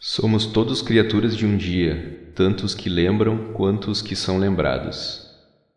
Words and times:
Somos 0.00 0.46
todos 0.46 0.80
criaturas 0.80 1.36
de 1.36 1.44
um 1.44 1.56
dia, 1.56 2.30
tanto 2.32 2.64
os 2.64 2.72
que 2.72 2.88
lembram 2.88 3.52
quanto 3.52 3.90
os 3.90 4.00
que 4.00 4.14
são 4.14 4.38
lembrados. 4.38 5.28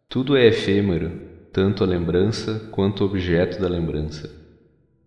Tudo 0.07 0.37
é 0.37 0.45
efêmero, 0.45 1.19
tanto 1.51 1.83
a 1.83 1.87
lembrança 1.87 2.69
quanto 2.71 3.01
o 3.01 3.07
objeto 3.07 3.59
da 3.59 3.67
lembrança. 3.67 4.29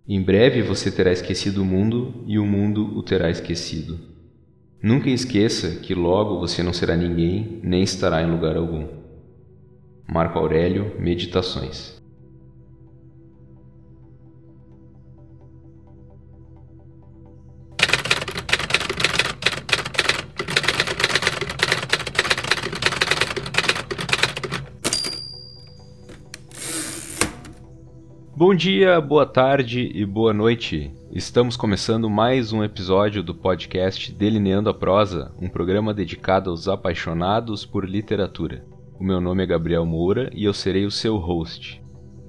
Em 0.09 0.21
breve 0.21 0.63
você 0.63 0.91
terá 0.91 1.13
esquecido 1.13 1.63
o 1.63 1.65
mundo 1.65 2.25
e 2.27 2.41
o 2.41 2.45
mundo 2.45 2.99
o 2.99 3.05
terá 3.05 3.31
esquecido. 3.31 4.01
Nunca 4.83 5.09
esqueça 5.09 5.77
que 5.77 5.95
logo 5.95 6.41
você 6.41 6.61
não 6.61 6.73
será 6.73 6.97
ninguém 6.97 7.61
nem 7.63 7.85
estará 7.85 8.21
em 8.21 8.29
lugar 8.29 8.57
algum. 8.57 8.89
Marco 10.09 10.41
Aurélio 10.41 10.97
Meditações 10.99 11.94
Bom 28.37 28.53
dia, 28.53 29.01
boa 29.01 29.25
tarde 29.25 29.93
e 29.95 30.05
boa 30.05 30.35
noite. 30.35 30.93
Estamos 31.13 31.57
começando 31.57 32.11
mais 32.11 32.53
um 32.53 32.65
episódio 32.65 33.23
do 33.23 33.33
podcast 33.33 34.13
Delineando 34.13 34.69
a 34.69 34.75
Prosa, 34.75 35.33
um 35.41 35.49
programa 35.49 35.95
dedicado 35.95 36.51
aos 36.51 36.67
apaixonados 36.67 37.65
por 37.65 37.89
literatura. 37.89 38.67
O 38.99 39.05
meu 39.05 39.21
nome 39.21 39.45
é 39.45 39.47
Gabriel 39.47 39.87
Moura 39.87 40.31
e 40.35 40.45
eu 40.45 40.53
serei 40.53 40.85
o 40.85 40.91
seu 40.91 41.17
host. 41.17 41.81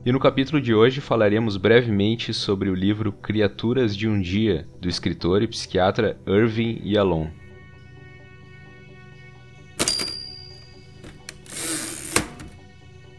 E 0.05 0.11
no 0.11 0.19
capítulo 0.19 0.61
de 0.61 0.75
hoje 0.75 1.01
falaremos 1.01 1.57
brevemente 1.57 2.35
sobre 2.35 2.69
o 2.69 2.75
livro 2.75 3.11
Criaturas 3.11 3.97
de 3.97 4.07
um 4.07 4.21
Dia, 4.21 4.67
do 4.79 4.87
escritor 4.87 5.41
e 5.41 5.47
psiquiatra 5.47 6.19
Irving 6.27 6.83
Yalom. 6.85 7.29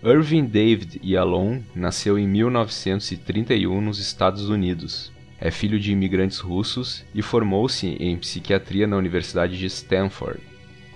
Irving 0.09 0.45
David 0.45 1.01
Yalom 1.05 1.61
nasceu 1.75 2.17
em 2.17 2.29
1931 2.29 3.81
nos 3.81 3.99
Estados 3.99 4.49
Unidos. 4.49 5.11
É 5.41 5.51
filho 5.51 5.81
de 5.81 5.91
imigrantes 5.91 6.39
russos 6.39 7.05
e 7.12 7.21
formou-se 7.23 7.89
em 7.89 8.17
psiquiatria 8.17 8.87
na 8.87 8.97
Universidade 8.97 9.59
de 9.59 9.67
Stanford. 9.67 10.39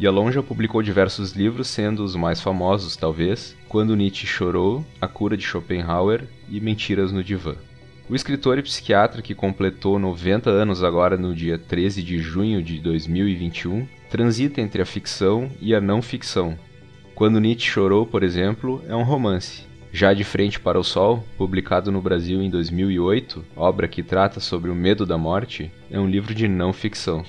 Yalom 0.01 0.31
já 0.31 0.45
publicou 0.45 0.81
diversos 0.81 1.33
livros, 1.33 1.67
sendo 1.67 2.05
os 2.05 2.15
mais 2.15 2.41
famosos, 2.41 2.95
talvez, 2.95 3.57
Quando 3.69 3.97
Nietzsche 3.97 4.29
Chorou, 4.29 4.87
A 5.01 5.09
Cura 5.09 5.37
de 5.37 5.43
Schopenhauer 5.43 6.23
e 6.49 6.61
Mentiras 6.61 7.11
no 7.11 7.25
Divã. 7.25 7.57
O 8.09 8.15
escritor 8.15 8.59
e 8.59 8.63
psiquiatra, 8.63 9.23
que 9.23 9.35
completou 9.35 9.99
90 9.99 10.49
anos 10.51 10.85
agora 10.85 11.17
no 11.17 11.35
dia 11.35 11.59
13 11.59 12.01
de 12.01 12.19
junho 12.19 12.63
de 12.63 12.79
2021, 12.79 13.89
transita 14.09 14.61
entre 14.61 14.81
a 14.81 14.87
ficção 14.87 15.51
e 15.61 15.75
a 15.75 15.81
não 15.81 16.01
ficção, 16.01 16.57
quando 17.21 17.39
Nietzsche 17.39 17.69
Chorou, 17.69 18.07
por 18.07 18.23
exemplo, 18.23 18.83
é 18.89 18.97
um 18.97 19.03
romance. 19.03 19.67
Já 19.93 20.15
de 20.15 20.25
Frente 20.25 20.59
para 20.59 20.81
o 20.81 20.83
Sol, 20.83 21.23
publicado 21.37 21.93
no 21.93 22.01
Brasil 22.01 22.41
em 22.41 22.49
2008, 22.49 23.45
obra 23.55 23.87
que 23.87 24.03
trata 24.03 24.41
sobre 24.41 24.71
o 24.71 24.75
medo 24.75 25.05
da 25.05 25.19
morte, 25.19 25.71
é 25.91 26.01
um 26.01 26.09
livro 26.09 26.35
de 26.35 26.49
não 26.49 26.73
ficção. 26.73 27.23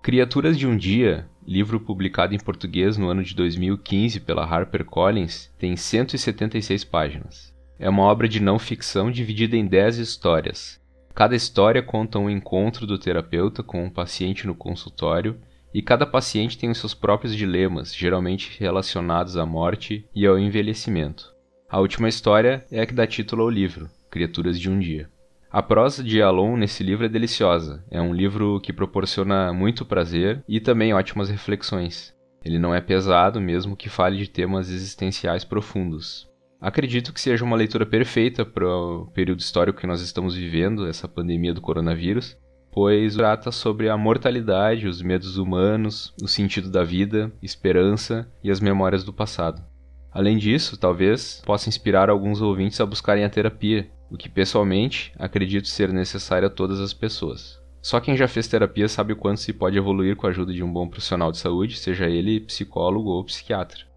Criaturas 0.00 0.56
de 0.56 0.68
um 0.68 0.76
Dia, 0.76 1.28
livro 1.44 1.80
publicado 1.80 2.32
em 2.32 2.38
português 2.38 2.96
no 2.96 3.08
ano 3.08 3.24
de 3.24 3.34
2015 3.34 4.20
pela 4.20 4.44
HarperCollins, 4.44 5.50
tem 5.58 5.76
176 5.76 6.84
páginas. 6.84 7.52
É 7.76 7.90
uma 7.90 8.04
obra 8.04 8.28
de 8.28 8.38
não 8.38 8.60
ficção 8.60 9.10
dividida 9.10 9.56
em 9.56 9.66
10 9.66 9.98
histórias. 9.98 10.80
Cada 11.12 11.34
história 11.34 11.82
conta 11.82 12.20
um 12.20 12.30
encontro 12.30 12.86
do 12.86 13.00
terapeuta 13.00 13.64
com 13.64 13.84
um 13.84 13.90
paciente 13.90 14.46
no 14.46 14.54
consultório 14.54 15.36
e 15.72 15.82
cada 15.82 16.06
paciente 16.06 16.58
tem 16.58 16.70
os 16.70 16.78
seus 16.78 16.94
próprios 16.94 17.34
dilemas, 17.34 17.94
geralmente 17.94 18.56
relacionados 18.58 19.36
à 19.36 19.44
morte 19.44 20.06
e 20.14 20.26
ao 20.26 20.38
envelhecimento. 20.38 21.34
A 21.68 21.80
última 21.80 22.08
história 22.08 22.64
é 22.70 22.80
a 22.80 22.86
que 22.86 22.94
dá 22.94 23.06
título 23.06 23.42
ao 23.42 23.50
livro, 23.50 23.88
Criaturas 24.10 24.58
de 24.58 24.70
um 24.70 24.78
Dia. 24.78 25.08
A 25.50 25.62
prosa 25.62 26.04
de 26.04 26.20
Alon 26.20 26.56
nesse 26.56 26.82
livro 26.82 27.06
é 27.06 27.08
deliciosa. 27.08 27.82
É 27.90 28.00
um 28.00 28.12
livro 28.12 28.60
que 28.60 28.72
proporciona 28.72 29.50
muito 29.52 29.84
prazer 29.84 30.44
e 30.46 30.60
também 30.60 30.92
ótimas 30.92 31.30
reflexões. 31.30 32.14
Ele 32.44 32.58
não 32.58 32.74
é 32.74 32.80
pesado, 32.80 33.40
mesmo 33.40 33.76
que 33.76 33.88
fale 33.88 34.18
de 34.18 34.28
temas 34.28 34.70
existenciais 34.70 35.44
profundos. 35.44 36.28
Acredito 36.60 37.12
que 37.12 37.20
seja 37.20 37.44
uma 37.44 37.56
leitura 37.56 37.86
perfeita 37.86 38.44
para 38.44 38.66
o 38.66 39.06
período 39.06 39.40
histórico 39.40 39.80
que 39.80 39.86
nós 39.86 40.00
estamos 40.00 40.34
vivendo, 40.34 40.86
essa 40.86 41.08
pandemia 41.08 41.54
do 41.54 41.60
coronavírus, 41.60 42.36
pois 42.78 43.16
trata 43.16 43.50
sobre 43.50 43.88
a 43.88 43.96
mortalidade, 43.96 44.86
os 44.86 45.02
medos 45.02 45.36
humanos, 45.36 46.14
o 46.22 46.28
sentido 46.28 46.70
da 46.70 46.84
vida, 46.84 47.32
esperança 47.42 48.32
e 48.40 48.52
as 48.52 48.60
memórias 48.60 49.02
do 49.02 49.12
passado. 49.12 49.60
Além 50.12 50.38
disso, 50.38 50.78
talvez 50.78 51.42
possa 51.44 51.68
inspirar 51.68 52.08
alguns 52.08 52.40
ouvintes 52.40 52.80
a 52.80 52.86
buscarem 52.86 53.24
a 53.24 53.28
terapia, 53.28 53.90
o 54.08 54.16
que 54.16 54.28
pessoalmente 54.28 55.12
acredito 55.18 55.66
ser 55.66 55.92
necessário 55.92 56.46
a 56.46 56.50
todas 56.50 56.78
as 56.78 56.94
pessoas. 56.94 57.60
Só 57.82 57.98
quem 57.98 58.16
já 58.16 58.28
fez 58.28 58.46
terapia 58.46 58.86
sabe 58.86 59.12
o 59.12 59.16
quanto 59.16 59.40
se 59.40 59.52
pode 59.52 59.76
evoluir 59.76 60.14
com 60.14 60.28
a 60.28 60.30
ajuda 60.30 60.52
de 60.52 60.62
um 60.62 60.72
bom 60.72 60.86
profissional 60.86 61.32
de 61.32 61.38
saúde, 61.38 61.76
seja 61.76 62.06
ele 62.06 62.38
psicólogo 62.38 63.10
ou 63.10 63.24
psiquiatra. 63.24 63.88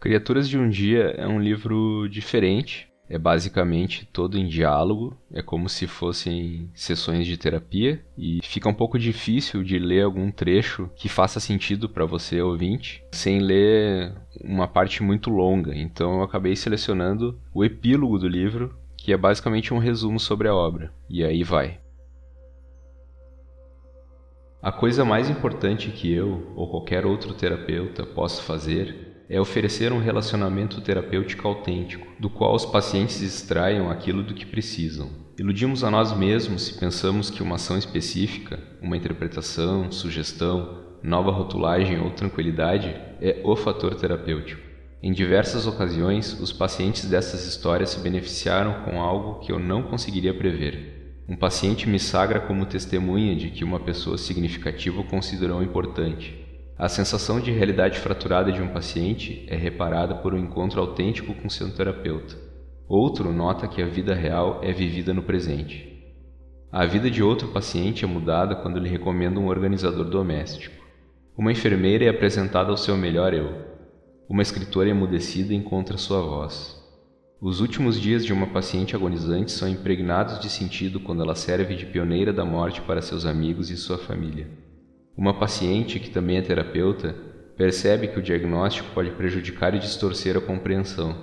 Criaturas 0.00 0.48
de 0.48 0.58
um 0.58 0.68
Dia 0.68 1.14
é 1.16 1.26
um 1.28 1.40
livro 1.40 2.08
diferente, 2.08 2.88
é 3.08 3.18
basicamente 3.18 4.08
todo 4.12 4.36
em 4.36 4.46
diálogo, 4.46 5.16
é 5.32 5.40
como 5.42 5.68
se 5.68 5.86
fossem 5.86 6.70
sessões 6.74 7.26
de 7.26 7.36
terapia 7.36 8.04
e 8.18 8.40
fica 8.42 8.68
um 8.68 8.74
pouco 8.74 8.98
difícil 8.98 9.62
de 9.62 9.78
ler 9.78 10.02
algum 10.02 10.30
trecho 10.30 10.90
que 10.96 11.08
faça 11.08 11.40
sentido 11.40 11.88
para 11.88 12.04
você 12.04 12.40
ouvinte, 12.40 13.04
sem 13.12 13.38
ler 13.38 14.12
uma 14.42 14.66
parte 14.66 15.02
muito 15.02 15.30
longa. 15.30 15.74
Então 15.74 16.16
eu 16.16 16.22
acabei 16.22 16.56
selecionando 16.56 17.38
o 17.54 17.64
epílogo 17.64 18.18
do 18.18 18.28
livro, 18.28 18.76
que 18.96 19.12
é 19.12 19.16
basicamente 19.16 19.72
um 19.72 19.78
resumo 19.78 20.18
sobre 20.18 20.48
a 20.48 20.54
obra. 20.54 20.92
E 21.08 21.24
aí 21.24 21.44
vai. 21.44 21.78
A 24.60 24.72
coisa 24.72 25.04
mais 25.04 25.30
importante 25.30 25.90
que 25.90 26.12
eu 26.12 26.52
ou 26.56 26.68
qualquer 26.68 27.06
outro 27.06 27.32
terapeuta 27.34 28.04
possa 28.04 28.42
fazer 28.42 29.05
é 29.28 29.40
oferecer 29.40 29.92
um 29.92 29.98
relacionamento 29.98 30.80
terapêutico 30.80 31.46
autêntico, 31.46 32.06
do 32.18 32.30
qual 32.30 32.54
os 32.54 32.64
pacientes 32.64 33.20
extraiam 33.20 33.90
aquilo 33.90 34.22
do 34.22 34.34
que 34.34 34.46
precisam. 34.46 35.10
Iludimos 35.38 35.84
a 35.84 35.90
nós 35.90 36.16
mesmos 36.16 36.62
se 36.62 36.78
pensamos 36.78 37.28
que 37.28 37.42
uma 37.42 37.56
ação 37.56 37.76
específica, 37.76 38.58
uma 38.80 38.96
interpretação, 38.96 39.90
sugestão, 39.92 40.84
nova 41.02 41.30
rotulagem 41.30 42.00
ou 42.00 42.10
tranquilidade 42.10 42.88
é 43.20 43.40
o 43.44 43.54
fator 43.54 43.94
terapêutico. 43.94 44.62
Em 45.02 45.12
diversas 45.12 45.66
ocasiões, 45.66 46.40
os 46.40 46.52
pacientes 46.52 47.04
dessas 47.04 47.46
histórias 47.46 47.90
se 47.90 48.00
beneficiaram 48.00 48.84
com 48.84 49.00
algo 49.00 49.40
que 49.40 49.52
eu 49.52 49.58
não 49.58 49.82
conseguiria 49.82 50.32
prever. 50.32 51.22
Um 51.28 51.36
paciente 51.36 51.88
me 51.88 51.98
sagra 51.98 52.40
como 52.40 52.64
testemunha 52.66 53.36
de 53.36 53.50
que 53.50 53.64
uma 53.64 53.80
pessoa 53.80 54.16
significativa 54.16 55.00
o 55.00 55.04
considerou 55.04 55.62
importante, 55.62 56.45
a 56.78 56.90
sensação 56.90 57.40
de 57.40 57.50
realidade 57.50 57.98
fraturada 57.98 58.52
de 58.52 58.60
um 58.60 58.68
paciente 58.68 59.46
é 59.48 59.56
reparada 59.56 60.14
por 60.14 60.34
um 60.34 60.38
encontro 60.38 60.78
autêntico 60.78 61.32
com 61.32 61.48
seu 61.48 61.74
terapeuta. 61.74 62.36
Outro 62.86 63.32
nota 63.32 63.66
que 63.66 63.80
a 63.80 63.86
vida 63.86 64.14
real 64.14 64.60
é 64.62 64.74
vivida 64.74 65.14
no 65.14 65.22
presente. 65.22 66.04
A 66.70 66.84
vida 66.84 67.10
de 67.10 67.22
outro 67.22 67.48
paciente 67.48 68.04
é 68.04 68.06
mudada 68.06 68.54
quando 68.56 68.78
lhe 68.78 68.90
recomenda 68.90 69.40
um 69.40 69.46
organizador 69.46 70.04
doméstico. 70.04 70.84
Uma 71.34 71.50
enfermeira 71.50 72.04
é 72.04 72.08
apresentada 72.10 72.70
ao 72.70 72.76
seu 72.76 72.94
melhor 72.94 73.32
eu. 73.32 73.54
Uma 74.28 74.42
escritora 74.42 74.90
emudecida 74.90 75.54
encontra 75.54 75.96
sua 75.96 76.20
voz. 76.20 76.76
Os 77.40 77.60
últimos 77.60 77.98
dias 77.98 78.22
de 78.22 78.34
uma 78.34 78.48
paciente 78.48 78.94
agonizante 78.94 79.50
são 79.50 79.66
impregnados 79.66 80.38
de 80.40 80.50
sentido 80.50 81.00
quando 81.00 81.22
ela 81.22 81.34
serve 81.34 81.74
de 81.74 81.86
pioneira 81.86 82.34
da 82.34 82.44
morte 82.44 82.82
para 82.82 83.00
seus 83.00 83.24
amigos 83.24 83.70
e 83.70 83.78
sua 83.78 83.96
família. 83.96 84.65
Uma 85.16 85.32
paciente, 85.32 85.98
que 85.98 86.10
também 86.10 86.36
é 86.36 86.42
terapeuta, 86.42 87.14
percebe 87.56 88.08
que 88.08 88.18
o 88.18 88.22
diagnóstico 88.22 88.90
pode 88.92 89.10
prejudicar 89.12 89.74
e 89.74 89.78
distorcer 89.78 90.36
a 90.36 90.42
compreensão. 90.42 91.16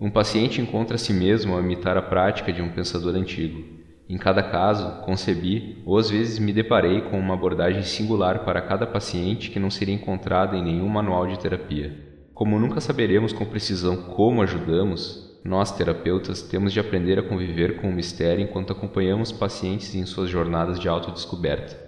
Um 0.00 0.10
paciente 0.10 0.62
encontra 0.62 0.94
a 0.94 0.98
si 0.98 1.12
mesmo 1.12 1.52
ao 1.52 1.60
imitar 1.60 1.98
a 1.98 2.02
prática 2.02 2.50
de 2.50 2.62
um 2.62 2.70
pensador 2.70 3.14
antigo. 3.14 3.62
Em 4.08 4.16
cada 4.16 4.42
caso, 4.42 5.02
concebi 5.02 5.82
ou 5.84 5.98
às 5.98 6.08
vezes 6.08 6.38
me 6.38 6.54
deparei 6.54 7.02
com 7.02 7.18
uma 7.18 7.34
abordagem 7.34 7.82
singular 7.82 8.46
para 8.46 8.62
cada 8.62 8.86
paciente 8.86 9.50
que 9.50 9.60
não 9.60 9.70
seria 9.70 9.94
encontrada 9.94 10.56
em 10.56 10.64
nenhum 10.64 10.88
manual 10.88 11.26
de 11.26 11.38
terapia. 11.38 11.94
Como 12.32 12.58
nunca 12.58 12.80
saberemos 12.80 13.34
com 13.34 13.44
precisão 13.44 13.96
como 13.96 14.40
ajudamos, 14.40 15.38
nós, 15.44 15.70
terapeutas, 15.72 16.40
temos 16.40 16.72
de 16.72 16.80
aprender 16.80 17.18
a 17.18 17.22
conviver 17.22 17.80
com 17.80 17.90
o 17.90 17.92
mistério 17.92 18.42
enquanto 18.42 18.72
acompanhamos 18.72 19.30
pacientes 19.30 19.94
em 19.94 20.06
suas 20.06 20.30
jornadas 20.30 20.80
de 20.80 20.88
autodescoberta. 20.88 21.87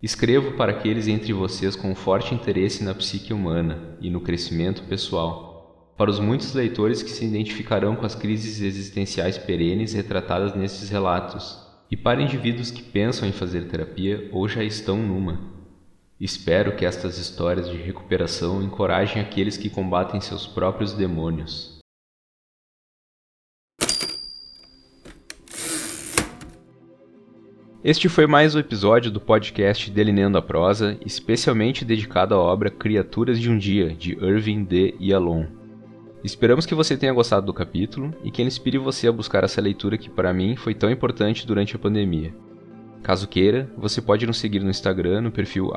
Escrevo 0.00 0.52
para 0.52 0.70
aqueles 0.70 1.08
entre 1.08 1.32
vocês 1.32 1.74
com 1.74 1.92
forte 1.92 2.32
interesse 2.32 2.84
na 2.84 2.94
psique 2.94 3.32
humana 3.32 3.96
e 4.00 4.08
no 4.08 4.20
crescimento 4.20 4.84
pessoal. 4.84 5.48
para 5.96 6.08
os 6.08 6.20
muitos 6.20 6.54
leitores 6.54 7.02
que 7.02 7.10
se 7.10 7.24
identificarão 7.24 7.96
com 7.96 8.06
as 8.06 8.14
crises 8.14 8.60
existenciais 8.60 9.36
perenes 9.36 9.94
retratadas 9.94 10.54
nesses 10.54 10.88
relatos, 10.88 11.58
e 11.90 11.96
para 11.96 12.22
indivíduos 12.22 12.70
que 12.70 12.84
pensam 12.84 13.28
em 13.28 13.32
fazer 13.32 13.66
terapia 13.66 14.30
ou 14.32 14.48
já 14.48 14.62
estão 14.62 14.96
numa. 14.96 15.40
Espero 16.20 16.76
que 16.76 16.86
estas 16.86 17.18
histórias 17.18 17.68
de 17.68 17.76
recuperação 17.76 18.62
encorajem 18.62 19.20
aqueles 19.20 19.56
que 19.56 19.68
combatem 19.68 20.20
seus 20.20 20.46
próprios 20.46 20.92
demônios. 20.92 21.77
Este 27.84 28.08
foi 28.08 28.26
mais 28.26 28.56
um 28.56 28.58
episódio 28.58 29.08
do 29.08 29.20
podcast 29.20 29.88
Delineando 29.88 30.36
a 30.36 30.42
Prosa, 30.42 30.98
especialmente 31.06 31.84
dedicado 31.84 32.34
à 32.34 32.38
obra 32.38 32.70
Criaturas 32.70 33.38
de 33.38 33.48
um 33.48 33.56
Dia, 33.56 33.94
de 33.94 34.14
Irving 34.14 34.64
D. 34.64 34.96
Yalom. 35.00 35.46
Esperamos 36.24 36.66
que 36.66 36.74
você 36.74 36.96
tenha 36.96 37.12
gostado 37.12 37.46
do 37.46 37.54
capítulo 37.54 38.12
e 38.24 38.32
que 38.32 38.42
ele 38.42 38.48
inspire 38.48 38.78
você 38.78 39.06
a 39.06 39.12
buscar 39.12 39.44
essa 39.44 39.60
leitura 39.60 39.96
que 39.96 40.10
para 40.10 40.34
mim 40.34 40.56
foi 40.56 40.74
tão 40.74 40.90
importante 40.90 41.46
durante 41.46 41.76
a 41.76 41.78
pandemia. 41.78 42.34
Caso 43.00 43.28
queira, 43.28 43.70
você 43.78 44.02
pode 44.02 44.26
nos 44.26 44.38
seguir 44.38 44.58
no 44.58 44.70
Instagram 44.70 45.20
no 45.20 45.30
perfil 45.30 45.70